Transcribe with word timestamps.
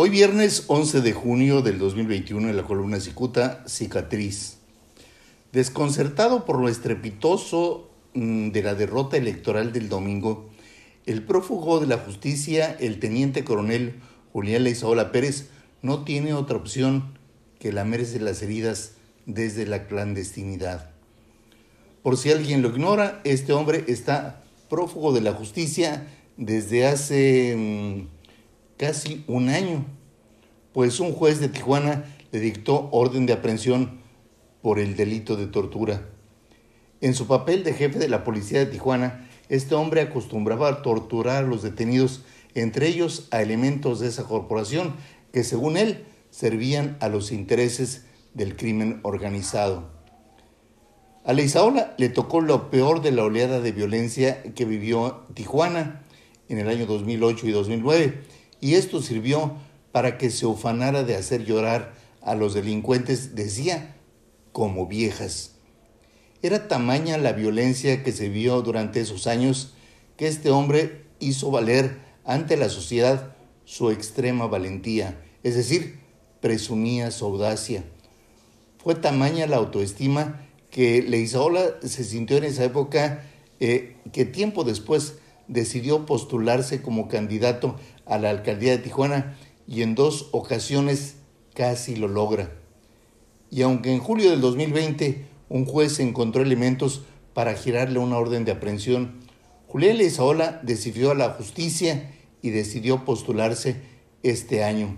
Hoy 0.00 0.10
viernes 0.10 0.62
11 0.68 1.00
de 1.00 1.12
junio 1.12 1.60
del 1.60 1.80
2021 1.80 2.50
en 2.50 2.56
la 2.56 2.62
columna 2.62 3.00
Cicuta, 3.00 3.64
Cicatriz. 3.66 4.58
Desconcertado 5.50 6.44
por 6.44 6.60
lo 6.60 6.68
estrepitoso 6.68 7.90
mm, 8.14 8.50
de 8.50 8.62
la 8.62 8.76
derrota 8.76 9.16
electoral 9.16 9.72
del 9.72 9.88
domingo, 9.88 10.50
el 11.04 11.24
prófugo 11.24 11.80
de 11.80 11.88
la 11.88 11.98
justicia, 11.98 12.76
el 12.78 13.00
teniente 13.00 13.42
coronel 13.42 13.94
Julián 14.32 14.62
Leizaola 14.62 15.10
Pérez, 15.10 15.48
no 15.82 16.04
tiene 16.04 16.32
otra 16.32 16.58
opción 16.58 17.18
que 17.58 17.72
lamerse 17.72 18.20
las 18.20 18.40
heridas 18.40 18.92
desde 19.26 19.66
la 19.66 19.88
clandestinidad. 19.88 20.90
Por 22.04 22.18
si 22.18 22.30
alguien 22.30 22.62
lo 22.62 22.68
ignora, 22.68 23.20
este 23.24 23.52
hombre 23.52 23.84
está 23.88 24.44
prófugo 24.70 25.12
de 25.12 25.22
la 25.22 25.32
justicia 25.32 26.06
desde 26.36 26.86
hace 26.86 27.56
mm, 27.56 28.17
casi 28.78 29.24
un 29.26 29.50
año, 29.50 29.84
pues 30.72 31.00
un 31.00 31.12
juez 31.12 31.40
de 31.40 31.48
Tijuana 31.48 32.04
le 32.30 32.40
dictó 32.40 32.88
orden 32.92 33.26
de 33.26 33.34
aprehensión 33.34 34.00
por 34.62 34.78
el 34.78 34.96
delito 34.96 35.36
de 35.36 35.46
tortura. 35.46 36.08
En 37.00 37.14
su 37.14 37.26
papel 37.26 37.64
de 37.64 37.74
jefe 37.74 37.98
de 37.98 38.08
la 38.08 38.24
policía 38.24 38.60
de 38.60 38.66
Tijuana, 38.66 39.28
este 39.48 39.74
hombre 39.74 40.00
acostumbraba 40.00 40.68
a 40.68 40.82
torturar 40.82 41.44
a 41.44 41.46
los 41.46 41.62
detenidos, 41.62 42.22
entre 42.54 42.88
ellos 42.88 43.28
a 43.30 43.42
elementos 43.42 44.00
de 44.00 44.08
esa 44.08 44.24
corporación 44.24 44.94
que 45.32 45.44
según 45.44 45.76
él 45.76 46.04
servían 46.30 46.96
a 47.00 47.08
los 47.08 47.32
intereses 47.32 48.04
del 48.34 48.56
crimen 48.56 49.00
organizado. 49.02 49.90
A 51.24 51.32
Leizaola 51.32 51.94
le 51.98 52.08
tocó 52.08 52.40
lo 52.40 52.70
peor 52.70 53.02
de 53.02 53.12
la 53.12 53.24
oleada 53.24 53.60
de 53.60 53.72
violencia 53.72 54.42
que 54.54 54.64
vivió 54.64 55.26
Tijuana 55.34 56.04
en 56.48 56.58
el 56.58 56.68
año 56.68 56.86
2008 56.86 57.48
y 57.48 57.50
2009 57.50 58.37
y 58.60 58.74
esto 58.74 59.02
sirvió 59.02 59.56
para 59.92 60.18
que 60.18 60.30
se 60.30 60.46
ufanara 60.46 61.04
de 61.04 61.16
hacer 61.16 61.44
llorar 61.44 61.94
a 62.22 62.34
los 62.34 62.54
delincuentes, 62.54 63.34
decía, 63.34 63.96
como 64.52 64.86
viejas. 64.86 65.52
Era 66.42 66.68
tamaña 66.68 67.18
la 67.18 67.32
violencia 67.32 68.02
que 68.02 68.12
se 68.12 68.28
vio 68.28 68.62
durante 68.62 69.00
esos 69.00 69.26
años 69.26 69.74
que 70.16 70.28
este 70.28 70.50
hombre 70.50 71.06
hizo 71.20 71.50
valer 71.50 71.98
ante 72.24 72.56
la 72.56 72.68
sociedad 72.68 73.34
su 73.64 73.90
extrema 73.90 74.46
valentía, 74.46 75.20
es 75.42 75.54
decir, 75.54 76.00
presumía 76.40 77.10
su 77.10 77.24
audacia. 77.24 77.84
Fue 78.82 78.94
tamaña 78.94 79.46
la 79.46 79.56
autoestima 79.56 80.48
que 80.70 81.02
Leizaola 81.02 81.76
se 81.82 82.04
sintió 82.04 82.36
en 82.36 82.44
esa 82.44 82.64
época 82.64 83.24
eh, 83.60 83.96
que 84.12 84.24
tiempo 84.24 84.64
después 84.64 85.14
decidió 85.48 86.06
postularse 86.06 86.82
como 86.82 87.08
candidato 87.08 87.76
a 88.06 88.18
la 88.18 88.30
alcaldía 88.30 88.72
de 88.72 88.78
Tijuana 88.78 89.36
y 89.66 89.82
en 89.82 89.94
dos 89.94 90.28
ocasiones 90.32 91.16
casi 91.54 91.96
lo 91.96 92.08
logra. 92.08 92.52
Y 93.50 93.62
aunque 93.62 93.92
en 93.92 93.98
julio 93.98 94.30
del 94.30 94.40
2020 94.40 95.26
un 95.48 95.64
juez 95.64 95.98
encontró 96.00 96.42
elementos 96.42 97.02
para 97.32 97.54
girarle 97.54 97.98
una 97.98 98.18
orden 98.18 98.44
de 98.44 98.52
aprehensión, 98.52 99.20
Julián 99.66 99.98
Leizaola 99.98 100.60
decidió 100.62 101.10
a 101.10 101.14
la 101.14 101.30
justicia 101.30 102.14
y 102.42 102.50
decidió 102.50 103.04
postularse 103.04 103.76
este 104.22 104.64
año. 104.64 104.96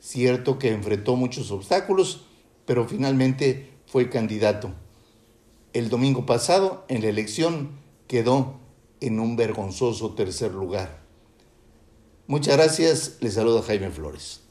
Cierto 0.00 0.58
que 0.58 0.72
enfrentó 0.72 1.16
muchos 1.16 1.50
obstáculos, 1.50 2.26
pero 2.66 2.86
finalmente 2.88 3.70
fue 3.86 4.10
candidato. 4.10 4.72
El 5.72 5.88
domingo 5.88 6.26
pasado, 6.26 6.84
en 6.88 7.02
la 7.02 7.08
elección, 7.08 7.70
quedó 8.06 8.60
en 9.02 9.20
un 9.20 9.36
vergonzoso 9.36 10.14
tercer 10.14 10.52
lugar. 10.52 11.02
Muchas 12.26 12.56
gracias, 12.56 13.16
les 13.20 13.34
saluda 13.34 13.62
Jaime 13.62 13.90
Flores. 13.90 14.42